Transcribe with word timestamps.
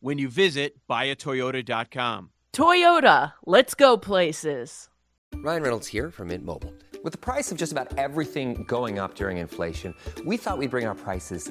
when 0.00 0.18
you 0.18 0.28
visit 0.28 0.74
buyatoyota.com. 0.88 2.30
Toyota, 2.52 3.32
let's 3.46 3.74
go 3.74 3.96
places. 3.96 4.88
Ryan 5.36 5.62
Reynolds 5.62 5.86
here 5.86 6.10
from 6.10 6.28
Mint 6.28 6.44
Mobile. 6.44 6.74
With 7.02 7.12
the 7.12 7.18
price 7.18 7.50
of 7.50 7.56
just 7.56 7.72
about 7.72 7.96
everything 7.96 8.64
going 8.64 8.98
up 8.98 9.14
during 9.14 9.38
inflation, 9.38 9.94
we 10.26 10.36
thought 10.36 10.58
we'd 10.58 10.70
bring 10.70 10.86
our 10.86 10.94
prices 10.94 11.50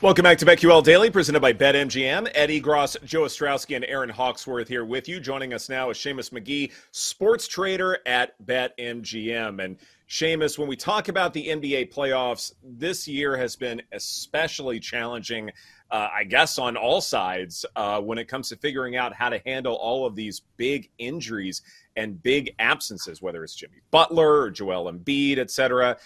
Welcome 0.00 0.22
back 0.22 0.38
to 0.38 0.46
BetQL 0.46 0.84
Daily, 0.84 1.10
presented 1.10 1.40
by 1.40 1.52
BetMGM. 1.52 2.30
Eddie 2.32 2.60
Gross, 2.60 2.96
Joe 3.04 3.22
Ostrowski, 3.22 3.74
and 3.74 3.84
Aaron 3.86 4.08
Hawksworth 4.08 4.68
here 4.68 4.84
with 4.84 5.08
you. 5.08 5.18
Joining 5.18 5.52
us 5.52 5.68
now 5.68 5.90
is 5.90 5.98
Seamus 5.98 6.30
Magee, 6.30 6.70
sports 6.92 7.48
trader 7.48 7.98
at 8.06 8.40
BetMGM. 8.46 9.60
And 9.60 9.76
Seamus, 10.08 10.56
when 10.56 10.68
we 10.68 10.76
talk 10.76 11.08
about 11.08 11.34
the 11.34 11.48
NBA 11.48 11.92
playoffs, 11.92 12.52
this 12.62 13.08
year 13.08 13.36
has 13.36 13.56
been 13.56 13.82
especially 13.90 14.78
challenging, 14.78 15.50
uh, 15.90 16.06
I 16.14 16.22
guess, 16.22 16.60
on 16.60 16.76
all 16.76 17.00
sides 17.00 17.66
uh, 17.74 18.00
when 18.00 18.18
it 18.18 18.28
comes 18.28 18.50
to 18.50 18.56
figuring 18.56 18.94
out 18.94 19.12
how 19.12 19.30
to 19.30 19.42
handle 19.44 19.74
all 19.74 20.06
of 20.06 20.14
these 20.14 20.42
big 20.58 20.90
injuries 20.98 21.62
and 21.96 22.22
big 22.22 22.54
absences, 22.60 23.20
whether 23.20 23.42
it's 23.42 23.56
Jimmy 23.56 23.80
Butler 23.90 24.42
or 24.42 24.50
Joel 24.52 24.92
Embiid, 24.92 25.38
et 25.38 25.50
cetera 25.50 25.98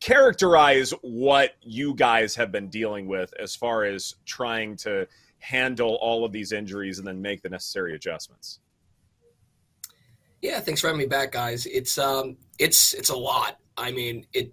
characterize 0.00 0.90
what 1.02 1.52
you 1.62 1.94
guys 1.94 2.34
have 2.36 2.52
been 2.52 2.68
dealing 2.68 3.06
with 3.06 3.32
as 3.38 3.54
far 3.54 3.84
as 3.84 4.14
trying 4.24 4.76
to 4.76 5.06
handle 5.38 5.98
all 6.00 6.24
of 6.24 6.32
these 6.32 6.52
injuries 6.52 6.98
and 6.98 7.06
then 7.06 7.22
make 7.22 7.42
the 7.42 7.48
necessary 7.48 7.94
adjustments. 7.94 8.60
Yeah, 10.42 10.60
thanks 10.60 10.80
for 10.80 10.88
having 10.88 11.00
me 11.00 11.06
back, 11.06 11.32
guys. 11.32 11.66
It's 11.66 11.98
um, 11.98 12.36
it's 12.58 12.94
it's 12.94 13.10
a 13.10 13.16
lot. 13.16 13.58
I 13.76 13.90
mean, 13.90 14.26
it. 14.32 14.52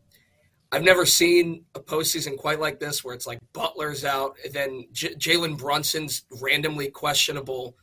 I've 0.71 0.83
never 0.83 1.05
seen 1.05 1.63
a 1.75 1.79
postseason 1.79 2.37
quite 2.37 2.59
like 2.59 2.79
this, 2.79 3.03
where 3.03 3.13
it's 3.13 3.27
like 3.27 3.39
Butler's 3.53 4.03
out, 4.03 4.35
then 4.51 4.85
J- 4.91 5.13
Jalen 5.13 5.57
Brunson's 5.57 6.25
randomly 6.41 6.89
questionable. 6.89 7.77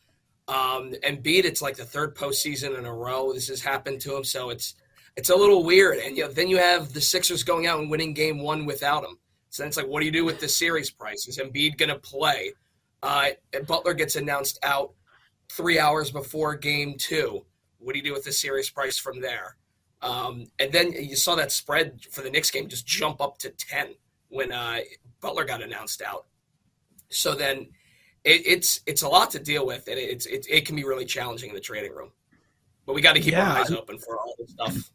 Um, 0.48 0.92
Embiid 1.04 1.44
it's 1.44 1.62
like 1.62 1.76
the 1.76 1.84
third 1.84 2.16
postseason 2.16 2.76
in 2.76 2.84
a 2.84 2.92
row 2.92 3.32
this 3.32 3.48
has 3.48 3.60
happened 3.62 4.00
to 4.00 4.16
him. 4.16 4.24
So 4.24 4.50
it's 4.50 4.74
it's 5.16 5.30
a 5.30 5.36
little 5.36 5.64
weird. 5.64 5.98
And 5.98 6.16
you 6.16 6.24
know, 6.24 6.30
then 6.30 6.48
you 6.48 6.58
have 6.58 6.92
the 6.92 7.00
Sixers 7.00 7.42
going 7.44 7.66
out 7.66 7.80
and 7.80 7.90
winning 7.90 8.14
game 8.14 8.38
one 8.38 8.66
without 8.66 9.04
him. 9.04 9.18
So 9.50 9.62
then 9.62 9.68
it's 9.68 9.76
like, 9.76 9.86
what 9.86 10.00
do 10.00 10.06
you 10.06 10.12
do 10.12 10.24
with 10.24 10.40
the 10.40 10.48
series 10.48 10.90
price? 10.90 11.28
Is 11.28 11.38
Embiid 11.38 11.76
going 11.76 11.90
to 11.90 11.98
play? 11.98 12.52
Uh, 13.02 13.30
Butler 13.66 13.94
gets 13.94 14.16
announced 14.16 14.58
out 14.62 14.92
three 15.50 15.78
hours 15.78 16.10
before 16.10 16.56
game 16.56 16.96
two. 16.96 17.44
What 17.78 17.92
do 17.92 17.98
you 17.98 18.04
do 18.04 18.12
with 18.12 18.24
the 18.24 18.32
series 18.32 18.70
price 18.70 18.98
from 18.98 19.20
there? 19.20 19.56
Um, 20.00 20.46
and 20.58 20.72
then 20.72 20.92
you 20.92 21.16
saw 21.16 21.34
that 21.36 21.52
spread 21.52 22.00
for 22.10 22.22
the 22.22 22.30
Knicks 22.30 22.50
game 22.50 22.68
just 22.68 22.86
jump 22.86 23.20
up 23.20 23.38
to 23.38 23.50
10 23.50 23.94
when 24.28 24.52
uh, 24.52 24.78
Butler 25.20 25.44
got 25.44 25.62
announced 25.62 26.02
out. 26.02 26.26
So 27.10 27.34
then 27.34 27.68
it, 28.24 28.46
it's 28.46 28.80
it's 28.86 29.02
a 29.02 29.08
lot 29.08 29.30
to 29.32 29.38
deal 29.38 29.66
with, 29.66 29.86
and 29.88 29.98
it's 29.98 30.26
it, 30.26 30.46
it 30.48 30.66
can 30.66 30.76
be 30.76 30.84
really 30.84 31.04
challenging 31.04 31.50
in 31.50 31.54
the 31.54 31.60
trading 31.60 31.94
room. 31.94 32.10
But 32.86 32.94
we 32.94 33.02
got 33.02 33.14
to 33.14 33.20
keep 33.20 33.32
yeah. 33.32 33.50
our 33.50 33.58
eyes 33.58 33.70
open 33.70 33.98
for 33.98 34.18
all 34.18 34.34
this 34.38 34.50
stuff. 34.50 34.90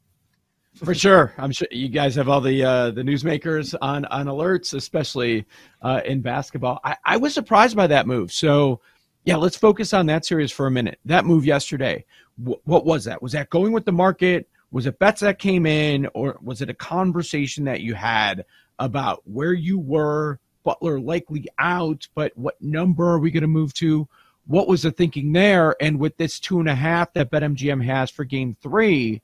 For 0.84 0.94
sure, 0.94 1.34
I'm 1.38 1.52
sure 1.52 1.68
you 1.72 1.88
guys 1.88 2.14
have 2.16 2.30
all 2.30 2.40
the 2.40 2.64
uh, 2.64 2.92
the 2.92 3.02
newsmakers 3.02 3.74
on 3.82 4.06
on 4.06 4.28
alerts, 4.28 4.76
especially 4.76 5.46
uh, 5.82 6.02
in 6.06 6.22
basketball. 6.22 6.80
I, 6.84 6.96
I 7.04 7.18
was 7.18 7.34
surprised 7.34 7.76
by 7.76 7.88
that 7.88 8.06
move. 8.06 8.32
So, 8.32 8.82
yeah, 9.26 9.38
let's 9.38 9.58
focus 9.58 9.94
on 9.94 10.06
that 10.06 10.26
series 10.26 10.52
for 10.52 10.68
a 10.68 10.72
minute. 10.72 11.00
That 11.06 11.26
move 11.26 11.46
yesterday, 11.46 12.06
wh- 12.36 12.66
what 12.66 12.86
was 12.86 13.06
that? 13.06 13.22
Was 13.24 13.32
that 13.32 13.50
going 13.50 13.72
with 13.72 13.86
the 13.86 13.92
market? 13.92 14.48
Was 14.72 14.86
it 14.86 15.00
bets 15.00 15.22
that 15.22 15.40
came 15.40 15.66
in, 15.66 16.08
or 16.14 16.38
was 16.42 16.62
it 16.62 16.70
a 16.70 16.76
conversation 16.76 17.64
that 17.66 17.82
you 17.82 17.96
had 17.96 18.46
about 18.78 19.22
where 19.26 19.54
you 19.54 19.80
were? 19.80 20.40
Butler 20.64 21.00
likely 21.00 21.48
out, 21.58 22.08
but 22.14 22.38
what 22.38 22.62
number 22.62 23.08
are 23.08 23.20
we 23.20 23.32
going 23.32 23.42
to 23.42 23.48
move 23.48 23.74
to? 23.76 24.08
What 24.46 24.68
was 24.68 24.84
the 24.84 24.92
thinking 24.92 25.32
there? 25.32 25.76
And 25.82 25.98
with 25.98 26.18
this 26.18 26.40
two 26.40 26.60
and 26.60 26.70
a 26.70 26.76
half 26.76 27.14
that 27.14 27.32
BetMGM 27.32 27.84
has 27.86 28.12
for 28.12 28.26
Game 28.26 28.56
Three 28.62 29.22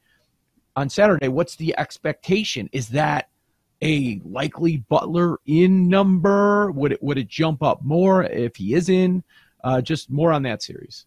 on 0.76 0.90
Saturday, 0.90 1.28
what's 1.28 1.56
the 1.56 1.78
expectation? 1.78 2.70
Is 2.72 2.90
that 2.90 3.30
a 3.82 4.22
likely 4.24 4.78
Butler 4.78 5.38
in 5.46 5.88
number? 5.90 6.72
Would 6.72 6.94
it 6.94 7.04
would 7.04 7.18
it 7.18 7.28
jump 7.28 7.62
up 7.62 7.84
more 7.84 8.24
if 8.24 8.56
he 8.56 8.74
is 8.74 8.90
in? 8.90 9.24
Uh, 9.64 9.82
just 9.82 10.10
more 10.10 10.32
on 10.32 10.44
that 10.44 10.62
series. 10.62 11.06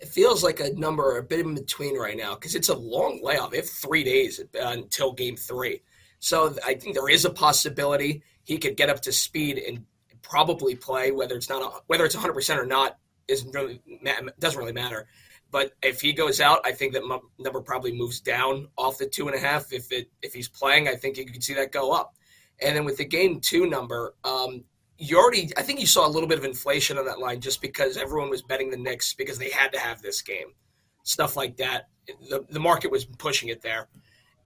It 0.00 0.08
feels 0.08 0.44
like 0.44 0.60
a 0.60 0.72
number 0.74 1.18
a 1.18 1.22
bit 1.22 1.40
in 1.40 1.54
between 1.54 1.98
right 1.98 2.16
now 2.16 2.34
because 2.34 2.54
it's 2.54 2.68
a 2.68 2.76
long 2.76 3.20
layoff. 3.22 3.50
They 3.50 3.56
have 3.58 3.68
three 3.68 4.04
days 4.04 4.40
until 4.54 5.12
Game 5.12 5.36
Three, 5.36 5.82
so 6.20 6.54
I 6.64 6.74
think 6.74 6.94
there 6.94 7.08
is 7.08 7.24
a 7.24 7.30
possibility 7.30 8.22
he 8.44 8.58
could 8.58 8.76
get 8.76 8.90
up 8.90 9.00
to 9.02 9.12
speed 9.12 9.58
and 9.58 9.84
probably 10.22 10.74
play. 10.74 11.10
Whether 11.10 11.36
it's 11.36 11.48
not 11.48 11.62
a, 11.62 11.82
whether 11.86 12.04
it's 12.04 12.14
100 12.14 12.32
percent 12.32 12.60
or 12.60 12.66
not 12.66 12.98
is 13.26 13.44
really 13.52 13.80
doesn't 14.38 14.58
really 14.58 14.72
matter. 14.72 15.08
But 15.50 15.72
if 15.82 16.00
he 16.00 16.12
goes 16.12 16.40
out, 16.40 16.60
I 16.64 16.72
think 16.72 16.92
that 16.92 17.02
number 17.38 17.60
probably 17.60 17.92
moves 17.92 18.20
down 18.20 18.68
off 18.76 18.98
the 18.98 19.06
two 19.06 19.28
and 19.28 19.36
a 19.36 19.40
half. 19.40 19.72
If 19.72 19.90
it 19.92 20.10
if 20.22 20.34
he's 20.34 20.48
playing, 20.48 20.88
I 20.88 20.94
think 20.94 21.16
you 21.16 21.24
can 21.24 21.40
see 21.40 21.54
that 21.54 21.72
go 21.72 21.92
up. 21.92 22.14
And 22.60 22.76
then 22.76 22.84
with 22.84 22.98
the 22.98 23.04
game 23.04 23.40
two 23.40 23.66
number, 23.66 24.14
um, 24.24 24.64
you 24.98 25.16
already 25.16 25.50
I 25.56 25.62
think 25.62 25.80
you 25.80 25.86
saw 25.86 26.06
a 26.06 26.10
little 26.10 26.28
bit 26.28 26.38
of 26.38 26.44
inflation 26.44 26.98
on 26.98 27.06
that 27.06 27.18
line 27.18 27.40
just 27.40 27.62
because 27.62 27.96
everyone 27.96 28.28
was 28.28 28.42
betting 28.42 28.70
the 28.70 28.76
Knicks 28.76 29.14
because 29.14 29.38
they 29.38 29.50
had 29.50 29.72
to 29.72 29.78
have 29.78 30.02
this 30.02 30.20
game, 30.20 30.48
stuff 31.04 31.36
like 31.36 31.56
that. 31.56 31.88
The 32.28 32.44
the 32.50 32.60
market 32.60 32.90
was 32.90 33.04
pushing 33.04 33.48
it 33.48 33.62
there. 33.62 33.88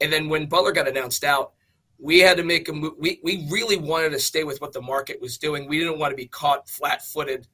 And 0.00 0.12
then 0.12 0.28
when 0.28 0.46
Butler 0.46 0.72
got 0.72 0.88
announced 0.88 1.24
out, 1.24 1.52
we 1.98 2.19
had 2.19 2.37
to 2.37 2.44
make 2.44 2.69
a 2.69 2.72
move. 2.72 2.94
We 2.98 3.19
we 3.25 3.46
really 3.50 3.76
wanted 3.76 4.10
to 4.10 4.20
stay 4.20 4.44
with 4.44 4.60
what 4.60 4.72
the 4.72 4.82
market 4.82 5.20
was 5.20 5.38
doing. 5.38 5.69
We 5.69 5.78
didn't 5.78 5.98
want 5.98 6.12
to 6.12 6.16
be 6.16 6.26
caught 6.26 6.69
flat 6.69 7.02
footed, 7.02 7.48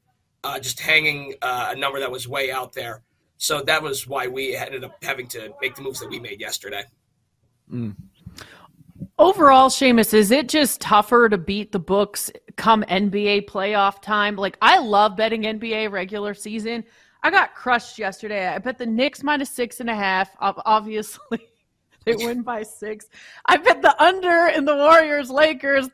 uh, 0.44 0.58
just 0.58 0.80
hanging 0.80 1.34
uh, 1.40 1.72
a 1.74 1.78
number 1.78 2.00
that 2.00 2.10
was 2.10 2.26
way 2.28 2.50
out 2.50 2.72
there. 2.74 3.02
So 3.38 3.62
that 3.62 3.82
was 3.82 4.06
why 4.06 4.26
we 4.26 4.56
ended 4.56 4.84
up 4.84 5.02
having 5.02 5.28
to 5.28 5.52
make 5.62 5.76
the 5.76 5.82
moves 5.82 6.00
that 6.00 6.10
we 6.10 6.18
made 6.18 6.40
yesterday. 6.40 6.82
Mm. 7.72 7.94
Overall, 9.16 9.68
Seamus, 9.68 10.12
is 10.12 10.30
it 10.30 10.48
just 10.48 10.80
tougher 10.80 11.28
to 11.28 11.38
beat 11.38 11.72
the 11.72 11.78
books 11.78 12.30
come 12.56 12.82
NBA 12.84 13.48
playoff 13.48 14.02
time? 14.02 14.36
Like, 14.36 14.58
I 14.60 14.78
love 14.78 15.16
betting 15.16 15.42
NBA 15.42 15.90
regular 15.90 16.34
season. 16.34 16.84
I 17.22 17.30
got 17.30 17.54
crushed 17.54 17.98
yesterday. 17.98 18.46
I 18.48 18.58
bet 18.58 18.78
the 18.78 18.86
Knicks 18.86 19.22
minus 19.22 19.50
six 19.50 19.80
and 19.80 19.90
a 19.90 19.94
half. 19.94 20.30
Obviously, 20.40 21.40
they 22.04 22.14
win 22.14 22.42
by 22.42 22.62
six. 22.62 23.08
I 23.46 23.56
bet 23.56 23.82
the 23.82 24.00
under 24.02 24.48
in 24.48 24.64
the 24.64 24.76
Warriors 24.76 25.30
Lakers 25.30 25.88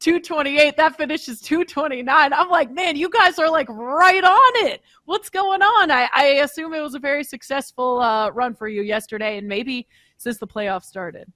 228. 0.00 0.76
That 0.76 0.96
finishes 0.96 1.40
229. 1.40 2.32
I'm 2.32 2.48
like, 2.48 2.70
man, 2.70 2.96
you 2.96 3.10
guys 3.10 3.38
are 3.38 3.50
like 3.50 3.68
right 3.68 4.22
on 4.22 4.66
it. 4.66 4.82
What's 5.04 5.28
going 5.28 5.62
on? 5.62 5.90
I, 5.90 6.08
I 6.14 6.24
assume 6.42 6.74
it 6.74 6.80
was 6.80 6.94
a 6.94 7.00
very 7.00 7.24
successful 7.24 8.00
uh, 8.00 8.30
run 8.30 8.54
for 8.54 8.68
you 8.68 8.82
yesterday 8.82 9.38
and 9.38 9.48
maybe 9.48 9.88
since 10.16 10.38
the 10.38 10.46
playoffs 10.46 10.84
started. 10.84 11.32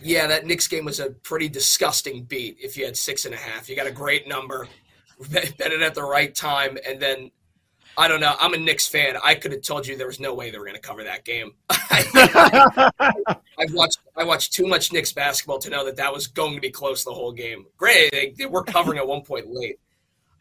Yeah, 0.00 0.26
that 0.28 0.46
Knicks 0.46 0.68
game 0.68 0.84
was 0.84 1.00
a 1.00 1.10
pretty 1.10 1.48
disgusting 1.48 2.24
beat. 2.24 2.58
If 2.60 2.76
you 2.76 2.84
had 2.84 2.96
six 2.96 3.24
and 3.24 3.34
a 3.34 3.38
half, 3.38 3.68
you 3.68 3.74
got 3.74 3.88
a 3.88 3.92
great 3.92 4.28
number, 4.28 4.68
bet 5.30 5.54
it 5.58 5.82
at 5.82 5.94
the 5.94 6.04
right 6.04 6.32
time, 6.34 6.78
and 6.86 7.00
then 7.00 7.30
I 7.98 8.06
don't 8.06 8.20
know. 8.20 8.36
I'm 8.38 8.54
a 8.54 8.56
Knicks 8.56 8.86
fan. 8.86 9.16
I 9.24 9.34
could 9.34 9.50
have 9.50 9.62
told 9.62 9.84
you 9.84 9.96
there 9.96 10.06
was 10.06 10.20
no 10.20 10.32
way 10.32 10.52
they 10.52 10.58
were 10.58 10.64
going 10.64 10.76
to 10.76 10.80
cover 10.80 11.02
that 11.02 11.24
game. 11.24 11.54
I've 11.68 12.06
watched 13.74 13.98
I 14.16 14.22
watched 14.22 14.52
too 14.52 14.68
much 14.68 14.92
Knicks 14.92 15.12
basketball 15.12 15.58
to 15.58 15.68
know 15.68 15.84
that 15.84 15.96
that 15.96 16.12
was 16.12 16.28
going 16.28 16.54
to 16.54 16.60
be 16.60 16.70
close 16.70 17.02
the 17.02 17.12
whole 17.12 17.32
game. 17.32 17.66
Great, 17.76 18.12
they, 18.12 18.34
they 18.38 18.46
were 18.46 18.62
covering 18.62 18.98
at 18.98 19.08
one 19.08 19.22
point 19.22 19.48
late. 19.48 19.80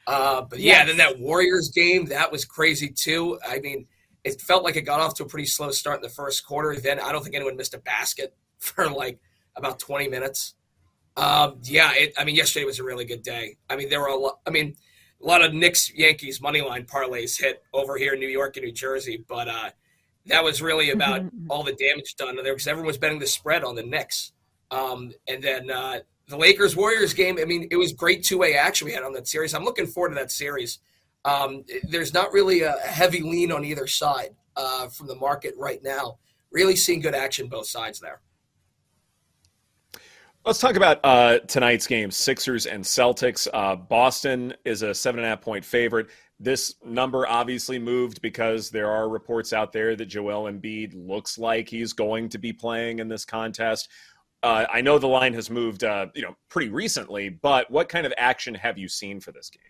Uh, 0.05 0.43
but 0.43 0.59
yeah, 0.59 0.73
yes. 0.73 0.87
then 0.87 0.97
that 0.97 1.19
Warriors 1.19 1.69
game 1.69 2.05
that 2.05 2.31
was 2.31 2.45
crazy 2.45 2.89
too. 2.89 3.39
I 3.45 3.57
mean, 3.57 3.87
it 4.23 4.39
felt 4.39 4.63
like 4.63 4.75
it 4.75 4.83
got 4.83 4.99
off 4.99 5.15
to 5.15 5.23
a 5.23 5.27
pretty 5.27 5.47
slow 5.47 5.71
start 5.71 5.97
in 5.97 6.03
the 6.03 6.09
first 6.09 6.45
quarter. 6.45 6.79
Then 6.79 6.99
I 6.99 7.11
don't 7.11 7.23
think 7.23 7.35
anyone 7.35 7.57
missed 7.57 7.73
a 7.73 7.79
basket 7.79 8.35
for 8.59 8.87
like 8.87 9.17
about 9.55 9.79
20 9.79 10.09
minutes. 10.09 10.53
Um, 11.15 11.57
yeah, 11.63 11.91
it, 11.95 12.13
I 12.19 12.23
mean, 12.23 12.35
yesterday 12.35 12.65
was 12.65 12.77
a 12.77 12.83
really 12.83 13.05
good 13.05 13.23
day. 13.23 13.57
I 13.67 13.77
mean, 13.77 13.89
there 13.89 13.99
were 13.99 14.09
a 14.09 14.15
lot. 14.15 14.41
I 14.45 14.51
mean 14.51 14.75
a 15.21 15.25
lot 15.25 15.43
of 15.43 15.53
Knicks 15.53 15.91
Yankees 15.93 16.41
money 16.41 16.61
line 16.61 16.85
parlays 16.85 17.39
hit 17.39 17.63
over 17.73 17.97
here 17.97 18.13
in 18.13 18.19
New 18.19 18.27
York 18.27 18.57
and 18.57 18.65
New 18.65 18.71
Jersey, 18.71 19.23
but 19.27 19.47
uh, 19.47 19.69
that 20.27 20.43
was 20.43 20.61
really 20.61 20.91
about 20.91 21.21
mm-hmm. 21.21 21.49
all 21.49 21.63
the 21.63 21.73
damage 21.73 22.15
done 22.15 22.35
there 22.35 22.53
because 22.53 22.67
everyone 22.67 22.87
was 22.87 22.97
betting 22.97 23.19
the 23.19 23.27
spread 23.27 23.63
on 23.63 23.75
the 23.75 23.83
Knicks. 23.83 24.31
Um, 24.69 25.13
and 25.27 25.41
then 25.41 25.71
uh, 25.71 25.99
the 26.27 26.37
Lakers 26.37 26.75
Warriors 26.75 27.13
game. 27.13 27.37
I 27.39 27.45
mean, 27.45 27.67
it 27.71 27.77
was 27.77 27.93
great 27.93 28.23
two 28.23 28.37
way 28.37 28.55
action 28.55 28.85
we 28.85 28.93
had 28.93 29.03
on 29.03 29.13
that 29.13 29.27
series. 29.27 29.53
I'm 29.53 29.63
looking 29.63 29.87
forward 29.87 30.09
to 30.09 30.15
that 30.15 30.31
series. 30.31 30.79
Um, 31.25 31.63
there's 31.83 32.13
not 32.13 32.31
really 32.31 32.61
a 32.61 32.73
heavy 32.85 33.21
lean 33.21 33.51
on 33.51 33.65
either 33.65 33.87
side 33.87 34.35
uh, 34.55 34.87
from 34.87 35.07
the 35.07 35.15
market 35.15 35.53
right 35.57 35.81
now. 35.83 36.17
Really 36.51 36.75
seeing 36.75 37.01
good 37.01 37.15
action 37.15 37.47
both 37.47 37.67
sides 37.67 37.99
there. 37.99 38.21
Let's 40.47 40.59
talk 40.59 40.77
about 40.77 41.01
uh, 41.03 41.39
tonight's 41.39 41.87
game 41.87 42.09
Sixers 42.09 42.67
and 42.67 42.81
Celtics. 42.81 43.49
Uh, 43.53 43.75
Boston 43.75 44.53
is 44.63 44.81
a 44.81 44.93
seven 44.93 45.19
and 45.19 45.25
a 45.25 45.29
half 45.31 45.41
point 45.41 45.65
favorite. 45.65 46.07
This 46.39 46.75
number 46.85 47.27
obviously 47.27 47.79
moved 47.79 48.21
because 48.21 48.69
there 48.69 48.89
are 48.89 49.09
reports 49.09 49.51
out 49.51 49.73
there 49.73 49.97
that 49.97 50.05
Joel 50.05 50.49
Embiid 50.49 50.93
looks 50.95 51.37
like 51.37 51.67
he's 51.67 51.91
going 51.91 52.29
to 52.29 52.37
be 52.37 52.53
playing 52.53 52.99
in 52.99 53.09
this 53.09 53.25
contest. 53.25 53.89
Uh, 54.41 54.65
I 54.71 54.79
know 54.79 54.97
the 54.97 55.07
line 55.07 55.33
has 55.33 55.49
moved, 55.49 55.83
uh, 55.83 56.05
you 56.15 56.21
know, 56.21 56.37
pretty 56.47 56.69
recently, 56.69 57.27
but 57.27 57.69
what 57.69 57.89
kind 57.89 58.05
of 58.05 58.13
action 58.17 58.55
have 58.55 58.77
you 58.77 58.87
seen 58.87 59.19
for 59.19 59.33
this 59.33 59.49
game? 59.49 59.61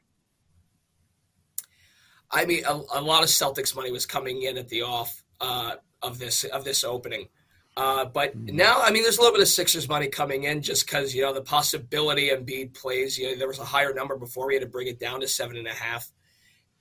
I 2.29 2.45
mean, 2.45 2.63
a, 2.65 2.74
a 2.94 3.01
lot 3.01 3.24
of 3.24 3.29
Celtics 3.29 3.75
money 3.75 3.89
was 3.91 4.06
coming 4.06 4.44
in 4.44 4.59
at 4.59 4.69
the 4.69 4.83
off 4.83 5.24
uh, 5.41 5.77
of 6.03 6.19
this 6.19 6.44
of 6.44 6.65
this 6.65 6.83
opening. 6.83 7.29
Uh, 7.77 8.06
but 8.06 8.35
now, 8.35 8.81
I 8.81 8.89
mean, 8.89 9.03
there's 9.03 9.19
a 9.19 9.21
little 9.21 9.35
bit 9.35 9.44
of 9.44 9.47
Sixers 9.47 9.88
money 9.88 10.07
coming 10.07 10.45
in 10.45 10.63
just 10.63 10.88
because, 10.88 11.13
you 11.13 11.21
know, 11.21 11.31
the 11.31 11.44
possibility 11.44 12.29
Embiid 12.29 12.74
plays, 12.74 13.19
you 13.19 13.29
know, 13.29 13.35
there 13.35 13.47
was 13.47 13.59
a 13.59 13.63
higher 13.63 13.94
number 13.94 14.18
before. 14.18 14.47
We 14.47 14.56
had 14.56 14.63
to 14.63 14.68
bring 14.68 14.88
it 14.88 15.00
down 15.00 15.19
to 15.19 15.27
seven 15.27 15.57
and 15.57 15.68
a 15.68 15.74
half. 15.74 16.12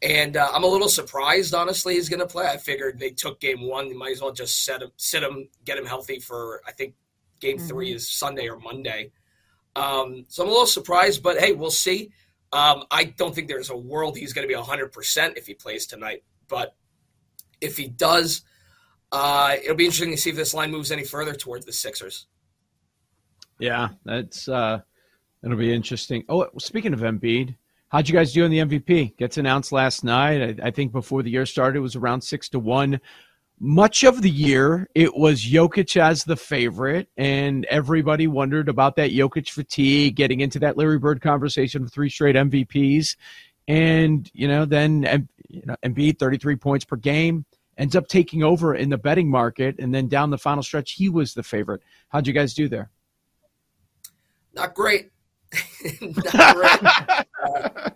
And 0.01 0.39
uh, 0.39 0.49
I'm 0.55 0.65
a 0.65 0.67
little 0.67 0.89
surprised, 0.89 1.53
honestly, 1.55 1.97
he's 1.97 2.09
going 2.09 2.21
to 2.21 2.27
play. 2.27 2.47
I 2.47 2.57
figured 2.57 2.99
they 2.99 3.11
took 3.11 3.41
game 3.41 3.69
one. 3.69 3.89
You 3.89 3.99
might 3.99 4.13
as 4.13 4.23
well 4.23 4.33
just 4.33 4.65
set 4.65 4.81
him, 4.81 4.91
sit 4.97 5.23
him, 5.23 5.51
get 5.67 5.77
him 5.77 5.85
healthy 5.85 6.19
for, 6.19 6.63
I 6.67 6.73
think, 6.73 6.95
game 7.41 7.59
mm-hmm. 7.59 7.69
three 7.69 7.93
is 7.93 8.09
Sunday 8.09 8.49
or 8.49 8.59
Monday. 8.59 9.13
Um, 9.75 10.25
so 10.29 10.45
I'm 10.45 10.49
a 10.49 10.53
little 10.53 10.67
surprised, 10.67 11.23
but 11.23 11.39
hey, 11.39 11.53
we'll 11.53 11.71
see. 11.71 12.11
Um, 12.53 12.85
I 12.91 13.05
don't 13.05 13.35
think 13.35 13.49
there's 13.49 13.69
a 13.69 13.77
world 13.77 14.17
he's 14.17 14.33
going 14.33 14.49
to 14.49 14.55
be 14.55 14.59
100% 14.59 15.37
if 15.37 15.47
he 15.47 15.53
plays 15.53 15.87
tonight. 15.87 16.25
But 16.49 16.75
if 17.61 17.77
he 17.77 17.87
does– 17.87 18.41
uh, 19.13 19.57
it'll 19.63 19.77
be 19.77 19.85
interesting 19.85 20.11
to 20.13 20.17
see 20.17 20.31
if 20.31 20.37
this 20.37 20.55
line 20.55 20.71
moves 20.71 20.91
any 20.91 21.05
further 21.05 21.33
towards 21.33 21.65
the 21.65 21.73
Sixers. 21.73 22.27
Yeah, 23.59 23.89
that's 24.05 24.49
uh, 24.49 24.81
it'll 25.43 25.57
be 25.57 25.73
interesting. 25.73 26.25
Oh, 26.29 26.49
speaking 26.59 26.93
of 26.93 27.01
Embiid, 27.01 27.57
how'd 27.89 28.09
you 28.09 28.15
guys 28.15 28.33
do 28.33 28.45
in 28.45 28.51
the 28.51 28.59
MVP? 28.59 29.17
Gets 29.17 29.39
announced 29.39 29.73
last 29.73 30.05
night. 30.05 30.61
I, 30.61 30.67
I 30.67 30.71
think 30.71 30.93
before 30.93 31.23
the 31.23 31.31
year 31.31 31.47
started, 31.47 31.79
it 31.79 31.83
was 31.83 31.97
around 31.97 32.21
six 32.21 32.49
to 32.51 32.59
one. 32.59 33.01
Much 33.59 34.05
of 34.05 34.21
the 34.21 34.29
year, 34.29 34.87
it 34.95 35.17
was 35.17 35.43
Jokic 35.43 35.99
as 35.99 36.25
the 36.25 36.37
favorite, 36.37 37.09
and 37.17 37.65
everybody 37.67 38.27
wondered 38.27 38.69
about 38.69 38.97
that 38.97 39.13
Jokic 39.13 39.49
fatigue, 39.49 40.15
getting 40.15 40.41
into 40.41 40.59
that 40.59 40.77
Larry 40.77 40.99
Bird 40.99 41.23
conversation 41.23 41.83
of 41.83 41.91
three 41.91 42.11
straight 42.11 42.37
MVPs, 42.37 43.17
and 43.67 44.31
you 44.35 44.47
know 44.47 44.67
then 44.67 45.29
you 45.49 45.63
know 45.65 45.77
Embiid 45.83 46.19
thirty 46.19 46.37
three 46.37 46.57
points 46.57 46.85
per 46.85 46.97
game 46.97 47.47
ends 47.79 47.95
up 47.97 48.09
taking 48.09 48.43
over 48.43 48.75
in 48.75 48.89
the 48.89 48.99
betting 48.99 49.31
market, 49.31 49.77
and 49.79 49.95
then 49.95 50.09
down 50.09 50.31
the 50.31 50.39
final 50.39 50.63
stretch, 50.63 50.93
he 50.93 51.09
was 51.09 51.35
the 51.35 51.43
favorite. 51.43 51.83
How'd 52.09 52.27
you 52.27 52.33
guys 52.33 52.55
do 52.55 52.69
there? 52.69 52.91
Not 54.55 54.75
great. 54.75 55.11
Not 56.01 56.57
great. 56.57 56.83
uh, 57.45 57.91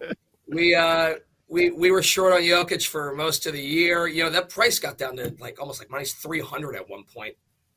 we 0.49 0.75
uh, 0.75 1.15
we 1.49 1.71
we 1.71 1.91
were 1.91 2.03
short 2.03 2.32
on 2.32 2.41
Jokic 2.41 2.87
for 2.87 3.15
most 3.15 3.47
of 3.47 3.53
the 3.53 3.61
year. 3.61 4.06
You 4.06 4.25
know 4.25 4.31
that 4.31 4.49
price 4.49 4.79
got 4.79 4.99
down 4.99 5.17
to 5.17 5.35
like 5.41 5.61
almost 5.61 5.81
like 5.81 5.91
minus 5.91 6.12
three 6.12 6.41
hundred 6.41 6.76
at 6.76 6.88
one 6.88 7.05
point, 7.05 7.35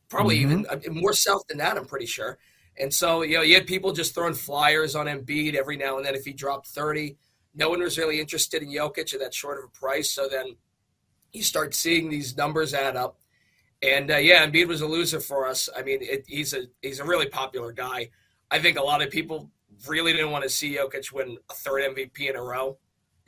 probably 0.09 0.39
mm-hmm. 0.39 0.51
even 0.51 0.65
uh, 0.69 0.79
more 0.91 1.13
south 1.13 1.44
than 1.47 1.57
that. 1.57 1.77
I'm 1.77 1.85
pretty 1.85 2.06
sure. 2.06 2.38
And 2.77 2.94
so 2.94 3.23
you 3.23 3.35
know 3.35 3.41
you 3.41 3.56
had 3.56 3.67
people 3.67 3.94
just 3.94 4.13
throwing 4.13 4.33
flyers 4.33 4.95
on 4.95 5.07
Embiid 5.07 5.56
every 5.56 5.77
now 5.77 5.97
and 5.97 6.06
then 6.06 6.15
if 6.15 6.25
he 6.25 6.33
dropped 6.33 6.67
thirty. 6.67 7.17
No 7.56 7.69
one 7.69 7.81
was 7.81 7.99
really 7.99 8.19
interested 8.19 8.63
in 8.63 8.69
Jokic 8.69 9.13
at 9.13 9.19
that 9.19 9.33
short 9.33 9.59
of 9.59 9.65
a 9.65 9.67
price. 9.67 10.11
So 10.11 10.27
then 10.27 10.56
you 11.33 11.44
start 11.44 11.74
seeing 11.74 12.09
these 12.09 12.38
numbers 12.38 12.74
add 12.74 12.95
up. 12.95 13.18
And 13.81 14.12
uh, 14.12 14.18
yeah, 14.18 14.45
Embiid 14.45 14.68
was 14.68 14.81
a 14.81 14.88
loser 14.88 15.19
for 15.19 15.47
us. 15.47 15.68
I 15.75 15.83
mean, 15.83 16.00
it, 16.01 16.24
he's 16.27 16.53
a 16.53 16.68
he's 16.81 17.00
a 17.00 17.06
really 17.06 17.27
popular 17.27 17.74
guy. 17.74 18.09
I 18.50 18.59
think 18.59 18.77
a 18.77 18.83
lot 18.83 19.01
of 19.01 19.09
people 19.09 19.50
really 19.88 20.13
didn't 20.13 20.31
want 20.31 20.44
to 20.44 20.50
see 20.50 20.77
Jokic 20.77 21.12
win 21.12 21.38
a 21.50 21.53
third 21.53 21.95
MVP 21.95 22.30
in 22.30 22.35
a 22.35 22.41
row. 22.41 22.77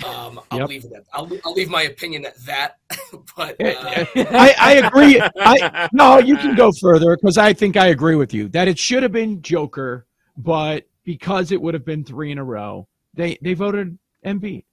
Um, 0.03 0.41
I'll 0.51 0.59
yep. 0.59 0.69
leave 0.69 0.85
it. 0.85 1.07
I'll, 1.13 1.29
I'll 1.45 1.53
leave 1.53 1.69
my 1.69 1.83
opinion 1.83 2.25
at 2.25 2.37
that. 2.45 2.77
but 3.37 3.59
uh... 3.61 4.05
I, 4.15 4.53
I, 4.59 4.73
agree. 4.73 5.21
I, 5.39 5.89
no, 5.93 6.19
you 6.19 6.35
can 6.35 6.53
go 6.55 6.71
further 6.73 7.15
because 7.15 7.37
I 7.37 7.53
think 7.53 7.77
I 7.77 7.87
agree 7.87 8.15
with 8.15 8.33
you 8.33 8.49
that 8.49 8.67
it 8.67 8.77
should 8.77 9.03
have 9.03 9.13
been 9.13 9.41
Joker, 9.41 10.05
but 10.35 10.85
because 11.05 11.51
it 11.51 11.61
would 11.61 11.73
have 11.73 11.85
been 11.85 12.03
three 12.03 12.31
in 12.31 12.37
a 12.37 12.43
row, 12.43 12.87
they 13.13 13.37
they 13.41 13.53
voted 13.53 13.97
Embiid. 14.25 14.64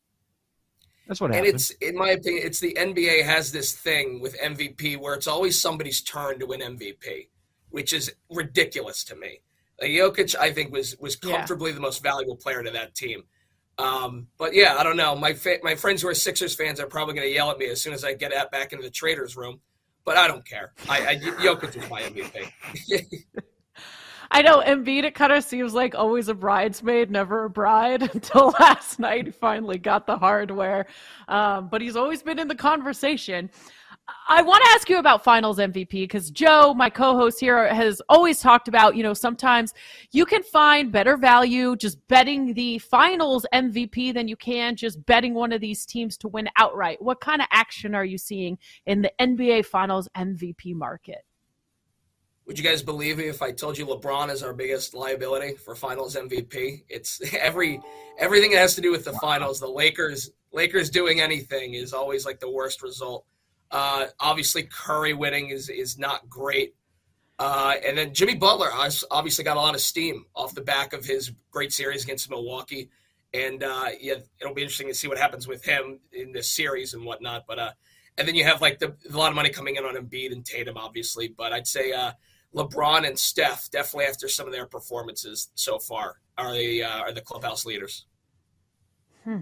That's 1.06 1.20
what 1.20 1.31
happened. 1.31 1.46
And 1.46 1.54
it's, 1.54 1.70
in 1.70 1.96
my 1.96 2.10
opinion, 2.10 2.46
it's 2.46 2.60
the 2.60 2.76
NBA 2.78 3.25
has 3.25 3.52
this 3.52 3.72
thing 3.72 4.20
with 4.20 4.38
MVP 4.38 4.99
where 4.99 5.14
it's 5.14 5.26
always 5.26 5.60
somebody's 5.60 6.00
turn 6.00 6.38
to 6.38 6.46
win 6.46 6.60
MVP, 6.60 7.28
which 7.70 7.93
is 7.93 8.14
ridiculous 8.31 9.04
to 9.04 9.16
me. 9.16 9.40
Like 9.81 9.90
Jokic, 9.90 10.37
I 10.37 10.52
think 10.52 10.72
was 10.72 10.96
was 10.98 11.17
comfortably 11.17 11.70
yeah. 11.70 11.77
the 11.77 11.81
most 11.81 12.03
valuable 12.03 12.36
player 12.36 12.62
to 12.62 12.70
that 12.70 12.94
team. 12.94 13.24
Um, 13.79 14.29
but 14.38 14.55
yeah, 14.55 14.77
I 14.79 14.84
don't 14.84 14.96
know. 14.96 15.17
My 15.17 15.32
fa- 15.32 15.58
my 15.62 15.74
friends 15.74 16.03
who 16.03 16.08
are 16.08 16.15
Sixers 16.15 16.55
fans 16.55 16.79
are 16.79 16.86
probably 16.86 17.15
going 17.15 17.27
to 17.27 17.32
yell 17.32 17.50
at 17.50 17.58
me 17.58 17.67
as 17.67 17.82
soon 17.82 17.93
as 17.93 18.05
I 18.05 18.15
get 18.15 18.32
at 18.32 18.50
back 18.50 18.72
into 18.72 18.84
the 18.84 18.91
traders 18.91 19.36
room. 19.36 19.60
But 20.05 20.17
I 20.17 20.29
don't 20.29 20.46
care. 20.46 20.72
I, 20.88 21.06
I 21.06 21.17
Jokic 21.17 21.77
is 21.77 21.88
my 21.91 22.03
MVP. 22.03 23.24
I 24.34 24.41
know 24.41 24.62
Embiid, 24.62 25.05
it 25.05 25.15
kind 25.15 25.31
of 25.31 25.44
seems 25.44 25.74
like 25.74 25.94
always 25.94 26.29
a 26.29 26.34
bridesmaid, 26.34 27.10
never 27.10 27.44
a 27.44 27.51
bride 27.51 28.03
until 28.15 28.48
last 28.58 28.98
night. 28.98 29.27
He 29.27 29.31
finally 29.31 29.77
got 29.77 30.06
the 30.06 30.17
hardware. 30.17 30.86
Um, 31.29 31.69
but 31.69 31.82
he's 31.82 31.96
always 31.96 32.22
been 32.22 32.39
in 32.39 32.48
the 32.48 32.55
conversation. 32.55 33.51
I 34.29 34.41
want 34.41 34.65
to 34.65 34.70
ask 34.70 34.89
you 34.89 34.98
about 34.98 35.22
finals 35.22 35.58
MVP 35.58 35.91
because 35.91 36.31
Joe, 36.31 36.72
my 36.72 36.89
co 36.89 37.15
host 37.15 37.41
here, 37.41 37.72
has 37.72 38.01
always 38.08 38.41
talked 38.41 38.69
about, 38.69 38.96
you 38.96 39.03
know, 39.03 39.12
sometimes 39.12 39.74
you 40.12 40.24
can 40.24 40.43
find 40.43 40.91
better 40.91 41.19
value 41.19 41.77
just 41.77 41.98
betting 42.08 42.55
the 42.55 42.79
finals 42.79 43.44
MVP 43.53 44.15
than 44.15 44.29
you 44.29 44.36
can 44.36 44.77
just 44.77 45.05
betting 45.05 45.34
one 45.34 45.53
of 45.53 45.60
these 45.60 45.84
teams 45.84 46.17
to 46.19 46.29
win 46.29 46.48
outright. 46.56 47.03
What 47.03 47.20
kind 47.20 47.43
of 47.43 47.48
action 47.53 47.94
are 47.94 48.05
you 48.05 48.17
seeing 48.17 48.58
in 48.86 49.03
the 49.03 49.12
NBA 49.20 49.67
finals 49.67 50.08
MVP 50.17 50.74
market? 50.74 51.24
Would 52.46 52.58
you 52.58 52.65
guys 52.65 52.82
believe 52.82 53.19
me 53.19 53.29
if 53.29 53.41
I 53.41 53.53
told 53.53 53.79
you 53.79 53.87
LeBron 53.87 54.31
is 54.31 54.43
our 54.43 54.53
biggest 54.53 54.94
liability 54.94 55.55
for 55.55 55.75
Finals 55.75 56.17
MVP? 56.17 56.84
It's 56.89 57.20
every 57.39 57.81
everything 58.19 58.51
that 58.53 58.58
has 58.58 58.75
to 58.75 58.81
do 58.81 58.91
with 58.91 59.05
the 59.05 59.13
finals. 59.15 59.61
The 59.61 59.69
Lakers 59.69 60.31
Lakers 60.53 60.91
doing 60.91 61.20
anything 61.20 61.75
is 61.75 61.93
always 61.93 62.27
like 62.27 62.41
the 62.41 62.51
worst 62.51 62.82
result. 62.82 63.25
Uh, 63.70 64.06
obviously, 64.20 64.65
Curry 64.65 65.15
winning 65.15 65.51
is 65.51 65.69
is 65.69 65.99
not 65.99 66.29
great. 66.29 66.75
Uh, 67.39 67.75
and 67.87 67.96
then 67.96 68.15
Jimmy 68.15 68.34
Butler 68.34 68.70
obviously 69.11 69.43
got 69.43 69.56
a 69.56 69.61
lot 69.61 69.75
of 69.75 69.81
steam 69.81 70.27
off 70.34 70.55
the 70.55 70.61
back 70.61 70.93
of 70.93 71.05
his 71.05 71.32
great 71.51 71.72
series 71.72 72.05
against 72.05 72.31
Milwaukee. 72.31 72.91
And 73.34 73.65
uh, 73.65 73.89
yeah, 74.01 74.17
it'll 74.41 74.55
be 74.55 74.63
interesting 74.63 74.89
to 74.89 74.94
see 74.94 75.08
what 75.08 75.19
happens 75.19 75.49
with 75.49 75.65
him 75.65 76.01
in 76.13 76.32
this 76.32 76.49
series 76.49 76.93
and 76.93 77.05
whatnot. 77.05 77.44
But 77.49 77.58
uh, 77.58 77.70
and 78.19 78.29
then 78.29 78.34
you 78.34 78.44
have 78.44 78.61
like 78.61 78.79
the, 78.79 78.94
a 79.11 79.17
lot 79.17 79.31
of 79.31 79.34
money 79.34 79.51
coming 79.51 79.77
in 79.77 79.84
on 79.84 79.94
Embiid 79.94 80.32
and 80.32 80.44
Tatum, 80.44 80.77
obviously. 80.77 81.29
But 81.29 81.53
I'd 81.53 81.67
say 81.67 81.93
uh, 81.93 82.13
LeBron 82.55 83.06
and 83.06 83.19
Steph 83.19 83.71
definitely 83.71 84.06
after 84.06 84.29
some 84.29 84.47
of 84.47 84.53
their 84.53 84.67
performances 84.67 85.51
so 85.55 85.79
far 85.79 86.17
are 86.39 86.53
the 86.55 86.82
uh, 86.82 87.01
are 87.01 87.13
the 87.13 87.21
clubhouse 87.21 87.65
leaders. 87.65 88.06
Hmm. 89.25 89.41